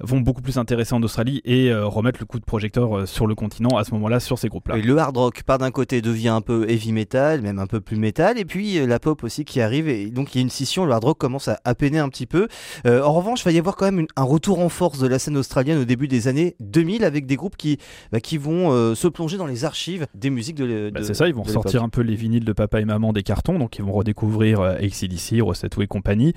vont 0.00 0.20
beaucoup 0.20 0.42
plus 0.42 0.58
intéresser 0.58 0.94
en 0.94 1.02
Australie 1.02 1.40
et 1.44 1.70
euh, 1.70 1.86
remettre 1.86 2.18
le 2.20 2.26
coup 2.26 2.38
de 2.38 2.44
projecteur 2.44 2.98
euh, 2.98 3.06
sur 3.06 3.26
le 3.26 3.34
continent 3.34 3.76
à 3.76 3.84
ce 3.84 3.92
moment-là 3.92 4.20
sur 4.20 4.38
ces 4.38 4.48
groupes-là. 4.48 4.76
Le 4.76 4.98
hard 4.98 5.16
rock, 5.16 5.42
par 5.44 5.58
d'un 5.58 5.70
côté, 5.70 6.02
devient 6.02 6.28
un 6.28 6.40
peu 6.40 6.68
heavy 6.68 6.92
metal, 6.92 7.40
même 7.42 7.58
un 7.58 7.66
peu 7.66 7.80
plus 7.80 7.96
metal, 7.96 8.38
et 8.38 8.44
puis 8.44 8.78
euh, 8.78 8.86
la 8.86 8.98
pop 8.98 9.22
aussi 9.24 9.44
qui 9.44 9.60
arrive, 9.60 9.88
et 9.88 10.10
donc 10.10 10.34
il 10.34 10.38
y 10.38 10.40
a 10.40 10.42
une 10.42 10.50
scission, 10.50 10.84
le 10.84 10.92
hard 10.92 11.04
rock 11.04 11.18
commence 11.18 11.48
à, 11.48 11.58
à 11.64 11.74
peiner 11.74 11.98
un 12.00 12.08
petit 12.08 12.26
peu. 12.26 12.48
Euh, 12.86 13.02
en 13.02 13.12
revanche, 13.12 13.40
il 13.42 13.44
va 13.44 13.52
y 13.52 13.58
avoir 13.58 13.76
quand 13.76 13.84
même 13.86 14.00
une- 14.00 14.03
un 14.16 14.22
retour 14.22 14.58
en 14.60 14.68
force 14.68 14.98
de 14.98 15.06
la 15.06 15.18
scène 15.18 15.36
australienne 15.36 15.78
au 15.78 15.84
début 15.84 16.08
des 16.08 16.28
années 16.28 16.56
2000, 16.60 17.04
avec 17.04 17.26
des 17.26 17.36
groupes 17.36 17.56
qui, 17.56 17.78
bah, 18.12 18.20
qui 18.20 18.38
vont 18.38 18.72
euh, 18.72 18.94
se 18.94 19.08
plonger 19.08 19.36
dans 19.36 19.46
les 19.46 19.64
archives 19.64 20.06
des 20.14 20.30
musiques 20.30 20.56
de, 20.56 20.90
Bah, 20.92 21.00
de- 21.00 21.04
c'est 21.04 21.14
ça, 21.14 21.28
ils 21.28 21.34
vont 21.34 21.42
de 21.42 21.48
sortir 21.48 21.80
l'époque. 21.80 21.86
un 21.86 21.88
peu 21.90 22.00
les 22.02 22.14
vinyles 22.14 22.44
de 22.44 22.52
papa 22.52 22.80
et 22.80 22.84
maman 22.84 23.12
des 23.12 23.22
cartons, 23.22 23.58
donc 23.58 23.78
ils 23.78 23.84
vont 23.84 23.92
redécouvrir 23.92 24.60
euh, 24.60 24.74
ACDC, 24.76 25.40
Rossetto 25.40 25.82
et 25.82 25.86
compagnie. 25.86 26.32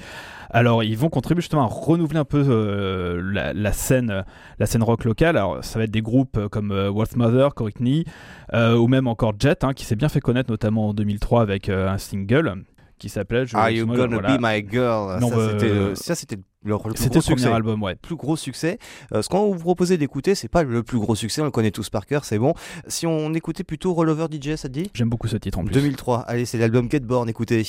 Alors 0.50 0.84
ils 0.84 0.98
vont 0.98 1.10
contribuer 1.10 1.42
justement 1.42 1.64
à 1.64 1.68
renouveler 1.68 2.20
un 2.20 2.26
peu 2.26 2.44
euh, 2.48 3.22
la, 3.34 3.54
la 3.54 3.74
scène, 3.74 4.24
la 4.60 4.66
scène 4.66 4.84
rock 4.84 5.04
locale. 5.04 5.38
Alors 5.38 5.64
ça 5.64 5.80
va 5.80 5.86
être 5.86 5.92
des 5.92 6.02
groupes 6.02 6.38
euh, 6.38 6.48
comme 6.50 6.74
Wolf 6.90 7.16
Mother, 7.16 7.54
Courtney, 7.56 8.06
ou 8.54 8.88
même 8.88 9.08
encore 9.08 9.34
Jet, 9.40 9.64
hein, 9.64 9.74
qui 9.74 9.86
s'est 9.86 9.96
bien 9.96 10.10
fait 10.10 10.20
connaître 10.22 10.50
notamment 10.50 10.90
en 10.90 10.94
2003 10.94 11.42
avec 11.42 11.70
un 11.70 11.98
single 11.98 12.64
qui 13.00 13.10
s'appelait. 13.10 13.46
Are 13.54 13.70
you 13.70 13.86
gonna 13.86 14.08
voilà. 14.20 14.38
be 14.38 14.42
my 14.42 14.66
girl 14.70 15.20
Non, 15.20 15.30
ça, 15.30 15.36
bah, 15.36 15.48
c'était 15.52 15.70
le, 15.74 15.96
ça, 15.96 16.16
c'était 16.16 16.38
leur 16.64 16.86
le 16.88 16.94
plus 16.94 17.04
C'était 17.04 17.20
gros 17.20 17.20
le 17.20 17.24
premier 17.24 17.38
succès. 17.38 17.54
album, 17.54 17.84
ouais. 17.84 17.96
plus 17.96 18.16
gros 18.16 18.36
succès. 18.36 18.78
Euh, 19.14 19.22
ce 19.22 19.30
qu'on 19.30 19.52
vous 19.52 19.60
proposait 19.60 19.98
d'écouter, 19.98 20.36
c'est 20.36 20.48
pas 20.50 20.64
le 20.64 20.84
plus 20.84 21.00
gros 21.00 21.16
succès, 21.16 21.42
on 21.42 21.46
le 21.46 21.52
connaît 21.52 21.72
tous 21.72 21.90
par 21.90 22.06
cœur, 22.06 22.26
c'est 22.26 22.40
bon. 22.40 22.54
Si 22.88 23.06
on 23.08 23.34
écoutait 23.34 23.64
plutôt 23.64 23.94
Rollover 23.94 24.26
DJ, 24.32 24.56
ça 24.56 24.68
te 24.68 24.74
dit? 24.74 24.90
J'aime 24.94 25.10
beaucoup 25.10 25.28
ce 25.28 25.38
titre 25.38 25.60
en 25.60 25.64
plus. 25.64 25.74
2003, 25.74 26.22
allez, 26.22 26.46
c'est 26.46 26.58
l'album 26.58 26.90
Get 26.92 27.02
Born, 27.02 27.30
écoutez. 27.30 27.64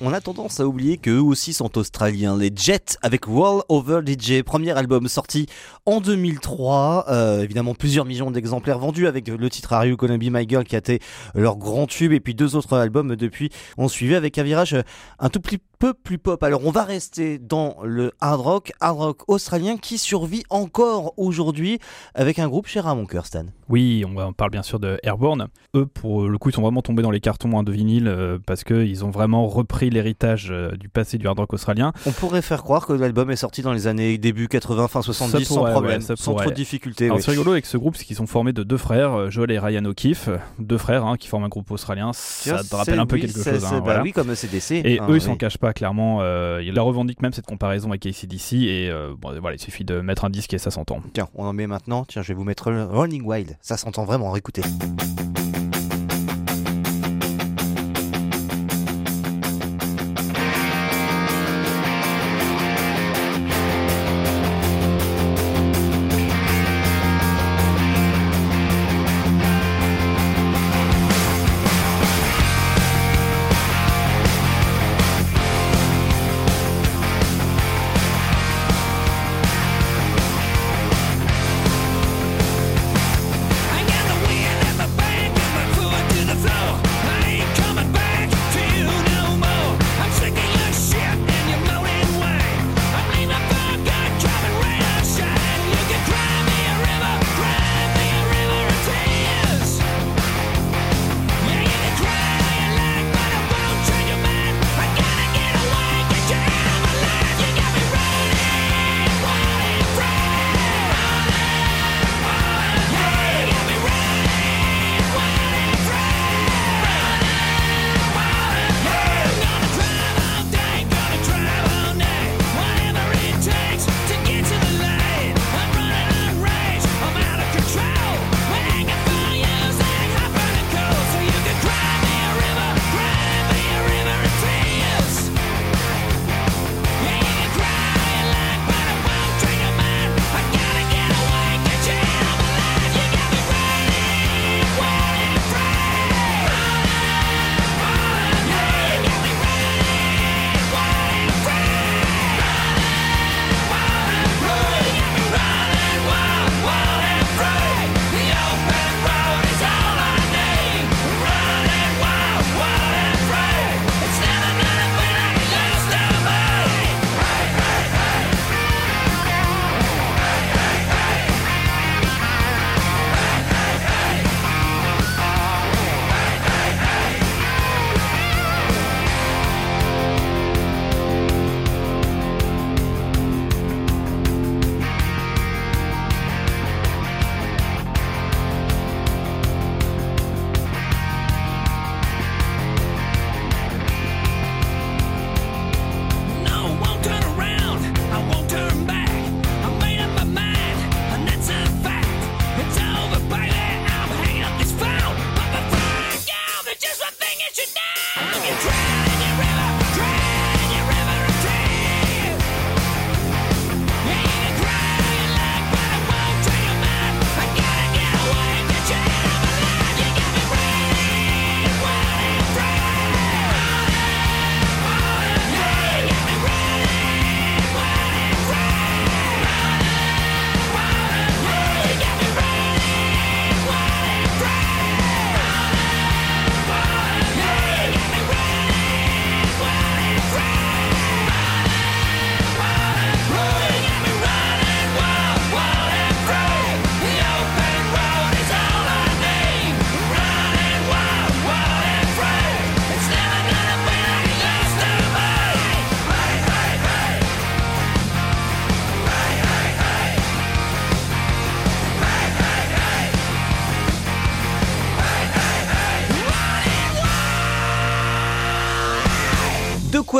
On 0.00 0.12
a 0.12 0.20
tendance 0.20 0.60
à 0.60 0.66
oublier 0.66 0.96
qu'eux 0.96 1.20
aussi 1.20 1.52
sont 1.52 1.78
australiens. 1.78 2.36
Les 2.36 2.50
Jets 2.54 2.96
avec 3.02 3.26
Roll 3.26 3.62
Over 3.68 4.00
DJ, 4.04 4.42
premier 4.42 4.72
album 4.72 5.06
sorti 5.08 5.46
en 5.86 6.00
2003. 6.00 7.06
Euh, 7.08 7.42
évidemment, 7.42 7.74
plusieurs 7.74 8.04
millions 8.04 8.30
d'exemplaires 8.30 8.78
vendus 8.78 9.06
avec 9.06 9.28
le 9.28 9.50
titre 9.50 9.72
Are 9.72 9.86
You 9.86 9.96
My 10.00 10.48
Girl 10.48 10.64
qui 10.64 10.74
a 10.74 10.78
été 10.78 11.00
leur 11.34 11.56
grand 11.56 11.86
tube. 11.86 12.12
Et 12.12 12.20
puis 12.20 12.34
deux 12.34 12.56
autres 12.56 12.76
albums 12.76 13.14
depuis 13.14 13.50
ont 13.78 13.88
suivi 13.88 14.14
avec 14.14 14.36
un 14.38 14.42
virage 14.42 14.76
un 15.18 15.28
tout 15.28 15.40
petit 15.40 15.60
plus 15.78 16.18
pop. 16.18 16.42
Alors 16.42 16.66
on 16.66 16.70
va 16.70 16.84
rester 16.84 17.38
dans 17.38 17.76
le 17.82 18.12
hard 18.20 18.40
rock, 18.40 18.72
hard 18.80 18.98
rock 18.98 19.22
australien 19.28 19.76
qui 19.76 19.98
survit 19.98 20.42
encore 20.50 21.14
aujourd'hui 21.16 21.78
avec 22.14 22.38
un 22.38 22.48
groupe 22.48 22.66
cher 22.66 22.86
à 22.86 22.94
mon 22.94 23.06
cœur, 23.06 23.26
Stan. 23.26 23.44
Oui, 23.68 24.04
on, 24.06 24.32
parle 24.32 24.50
bien 24.50 24.62
sûr 24.62 24.78
de 24.78 24.98
Airborne. 25.02 25.48
Eux, 25.74 25.86
pour 25.86 26.28
le 26.28 26.38
coup, 26.38 26.50
ils 26.50 26.54
sont 26.54 26.62
vraiment 26.62 26.82
tombés 26.82 27.02
dans 27.02 27.10
les 27.10 27.20
cartons 27.20 27.58
hein, 27.58 27.62
de 27.62 27.72
vinyle 27.72 28.08
euh, 28.08 28.38
parce 28.44 28.62
qu'ils 28.64 29.04
ont 29.04 29.10
vraiment 29.10 29.46
repris 29.46 29.90
l'héritage 29.90 30.48
euh, 30.50 30.72
du 30.72 30.88
passé 30.88 31.18
du 31.18 31.26
hard 31.26 31.38
rock 31.38 31.52
australien. 31.52 31.92
On 32.06 32.12
pourrait 32.12 32.42
faire 32.42 32.62
croire 32.62 32.86
que 32.86 32.92
l'album 32.92 33.30
est 33.30 33.36
sorti 33.36 33.62
dans 33.62 33.72
les 33.72 33.86
années 33.86 34.18
début 34.18 34.48
80, 34.48 34.88
fin 34.88 35.02
70 35.02 35.32
pourrait, 35.32 35.44
sans 35.44 35.70
problème, 35.70 36.00
ouais, 36.00 36.16
sans 36.16 36.34
trop 36.34 36.50
de 36.50 36.54
difficultés. 36.54 37.10
Oui. 37.10 37.22
c'est 37.22 37.30
rigolo 37.30 37.52
avec 37.52 37.66
ce 37.66 37.76
groupe, 37.76 37.96
c'est 37.96 38.04
qu'ils 38.04 38.16
sont 38.16 38.26
formés 38.26 38.52
de 38.52 38.62
deux 38.62 38.76
frères, 38.76 39.14
euh, 39.14 39.30
Joel 39.30 39.50
et 39.50 39.58
Ryan 39.58 39.84
O'Keefe, 39.84 40.28
deux 40.58 40.78
frères 40.78 41.04
hein, 41.04 41.16
qui 41.16 41.28
forment 41.28 41.44
un 41.44 41.48
groupe 41.48 41.70
australien. 41.70 42.12
Ça 42.12 42.62
te 42.62 42.74
rappelle 42.74 42.98
un 42.98 43.06
peu 43.06 43.16
oui, 43.16 43.22
quelque 43.22 43.42
chose. 43.42 43.64
hein, 43.64 43.70
bah 43.72 43.80
voilà. 43.82 44.02
oui, 44.02 44.12
comme 44.12 44.34
CDC. 44.34 44.82
Et 44.84 44.98
hein, 44.98 45.06
eux, 45.08 45.10
ils 45.10 45.14
oui. 45.14 45.20
s'en 45.20 45.36
cachent 45.36 45.58
pas 45.58 45.72
clairement. 45.74 46.18
euh, 46.22 46.62
ils 46.62 46.72
la 46.72 46.82
revendiquent 46.82 47.22
même 47.22 47.32
cette 47.32 47.46
comparaison 47.46 47.90
avec 47.90 48.06
ACDC. 48.06 48.52
Et 48.54 48.90
euh, 48.90 49.14
bon, 49.18 49.38
voilà, 49.40 49.56
il 49.56 49.60
suffit 49.60 49.84
de 49.84 50.00
mettre 50.00 50.24
un 50.24 50.30
disque 50.30 50.54
et 50.54 50.58
ça 50.58 50.70
s'entend. 50.70 51.00
Tiens, 51.12 51.28
on 51.34 51.44
en 51.44 51.52
met 51.52 51.66
maintenant. 51.66 52.04
Tiens, 52.04 52.22
je 52.22 52.28
vais 52.28 52.34
vous 52.34 52.44
mettre 52.44 52.72
Running 52.72 53.24
Wild. 53.24 53.56
Ça 53.60 53.76
s'entend 53.76 54.04
vraiment. 54.04 54.34
Écoutez. 54.36 54.62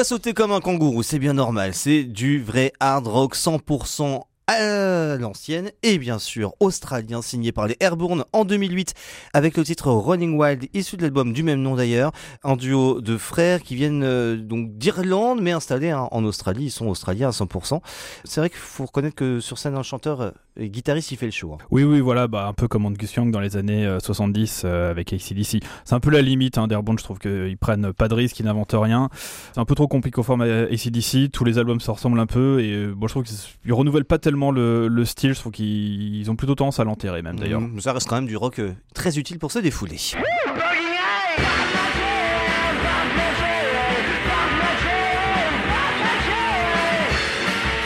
Sauter 0.04 0.34
comme 0.34 0.52
un 0.52 0.60
kangourou, 0.60 1.02
c'est 1.02 1.18
bien 1.18 1.32
normal. 1.32 1.74
C'est 1.74 2.04
du 2.04 2.42
vrai 2.42 2.72
hard 2.78 3.06
rock 3.06 3.34
100% 3.34 4.22
à 4.46 5.16
l'ancienne 5.16 5.70
et 5.82 5.96
bien 5.98 6.18
sûr 6.18 6.54
australien 6.60 7.22
signé 7.22 7.50
par 7.50 7.66
les 7.66 7.76
Airborne 7.80 8.24
en 8.32 8.44
2008 8.44 8.92
avec 9.32 9.56
le 9.56 9.64
titre 9.64 9.90
Running 9.90 10.36
Wild 10.38 10.68
issu 10.74 10.96
de 10.96 11.02
l'album 11.02 11.32
du 11.32 11.42
même 11.42 11.62
nom 11.62 11.76
d'ailleurs 11.76 12.12
un 12.42 12.56
duo 12.56 13.00
de 13.00 13.16
frères 13.16 13.62
qui 13.62 13.74
viennent 13.74 14.02
euh, 14.04 14.36
donc 14.36 14.76
d'Irlande 14.76 15.40
mais 15.40 15.52
installés 15.52 15.90
hein, 15.90 16.08
en 16.10 16.24
Australie 16.24 16.64
ils 16.64 16.70
sont 16.70 16.88
australiens 16.88 17.28
à 17.28 17.32
100% 17.32 17.80
c'est 18.24 18.40
vrai 18.40 18.50
qu'il 18.50 18.58
faut 18.58 18.84
reconnaître 18.84 19.16
que 19.16 19.40
sur 19.40 19.56
scène 19.56 19.76
un 19.76 19.82
chanteur 19.82 20.20
euh, 20.20 20.30
guitariste 20.58 21.10
il 21.12 21.16
fait 21.16 21.26
le 21.26 21.32
show 21.32 21.52
hein. 21.52 21.58
Oui, 21.70 21.82
oui, 21.82 22.00
voilà, 22.00 22.28
bah, 22.28 22.46
un 22.46 22.52
peu 22.52 22.68
comme 22.68 22.86
Angus 22.86 23.14
Young 23.14 23.30
dans 23.30 23.40
les 23.40 23.56
années 23.56 23.86
euh, 23.86 23.98
70 23.98 24.62
euh, 24.64 24.90
avec 24.90 25.12
ACDC. 25.12 25.64
C'est 25.84 25.94
un 25.94 26.00
peu 26.00 26.10
la 26.10 26.22
limite 26.22 26.58
hein, 26.58 26.68
d'Airborne, 26.68 26.98
je 26.98 27.04
trouve 27.04 27.18
qu'ils 27.18 27.56
prennent 27.58 27.92
pas 27.92 28.08
de 28.08 28.14
risques, 28.14 28.38
ils 28.38 28.46
n'inventent 28.46 28.74
rien. 28.74 29.08
C'est 29.52 29.60
un 29.60 29.64
peu 29.64 29.74
trop 29.74 29.88
compliqué 29.88 30.20
au 30.20 30.22
format 30.22 30.44
ACDC, 30.44 31.30
tous 31.32 31.44
les 31.44 31.58
albums 31.58 31.80
se 31.80 31.90
ressemblent 31.90 32.20
un 32.20 32.26
peu 32.26 32.60
et 32.60 32.86
bon, 32.86 33.06
je 33.08 33.12
trouve 33.12 33.24
qu'ils 33.24 33.72
renouvellent 33.72 34.04
pas 34.04 34.18
tellement 34.18 34.33
le, 34.34 34.88
le 34.88 35.04
style, 35.04 35.34
je 35.34 35.40
trouve 35.40 35.52
qu'ils 35.52 36.16
ils 36.16 36.30
ont 36.30 36.36
plutôt 36.36 36.54
tendance 36.54 36.80
à 36.80 36.84
l'enterrer 36.84 37.22
même 37.22 37.38
d'ailleurs. 37.38 37.60
Mm, 37.60 37.80
ça 37.80 37.92
reste 37.92 38.08
quand 38.08 38.16
même 38.16 38.26
du 38.26 38.36
rock 38.36 38.58
euh, 38.58 38.72
très 38.94 39.18
utile 39.18 39.38
pour 39.38 39.52
se 39.52 39.58
défouler 39.58 39.96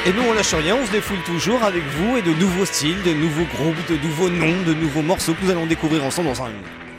Et 0.07 0.13
nous 0.13 0.23
on 0.27 0.33
lâche 0.33 0.55
rien, 0.55 0.75
on 0.75 0.87
se 0.87 0.93
défoule 0.93 1.19
toujours 1.27 1.63
avec 1.63 1.83
vous 1.85 2.17
et 2.17 2.23
de 2.23 2.33
nouveaux 2.33 2.65
styles, 2.65 3.03
de 3.05 3.13
nouveaux 3.13 3.45
groupes, 3.45 3.77
de 3.91 3.97
nouveaux 3.97 4.31
noms, 4.31 4.63
de 4.67 4.73
nouveaux 4.73 5.03
morceaux 5.03 5.35
que 5.35 5.45
nous 5.45 5.51
allons 5.51 5.67
découvrir 5.67 6.03
ensemble 6.03 6.29
dans 6.29 6.43
un 6.43 6.51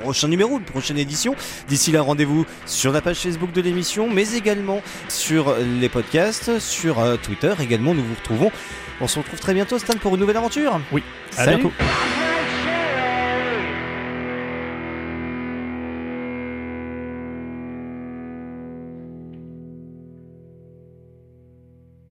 prochain 0.02 0.28
numéro, 0.28 0.60
une 0.60 0.64
prochaine 0.64 0.98
édition. 0.98 1.36
D'ici 1.68 1.92
là, 1.92 2.02
rendez-vous 2.02 2.46
sur 2.66 2.92
la 2.92 3.02
page 3.02 3.18
Facebook 3.18 3.52
de 3.52 3.62
l'émission, 3.62 4.10
mais 4.10 4.36
également 4.36 4.82
sur 5.08 5.56
les 5.58 5.90
podcasts, 5.90 6.60
sur 6.60 7.00
euh, 7.00 7.18
Twitter 7.18 7.54
également, 7.60 7.94
nous 7.94 8.04
vous 8.04 8.16
retrouvons. 8.16 8.52
On 9.02 9.08
se 9.08 9.20
retrouve 9.20 9.40
très 9.40 9.54
bientôt 9.54 9.80
Stan 9.80 9.94
pour 9.98 10.16
une 10.16 10.22
nouvelle 10.22 10.38
aventure. 10.38 10.80
Oui, 10.92 11.04
à 11.38 11.46
Salut. 11.46 11.58
bientôt. 11.58 11.74